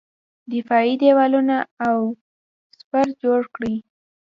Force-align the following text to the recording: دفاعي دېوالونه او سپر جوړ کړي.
دفاعي 0.51 0.93
دېوالونه 1.01 1.57
او 1.87 1.97
سپر 2.79 3.07
جوړ 3.21 3.41
کړي. 3.55 3.75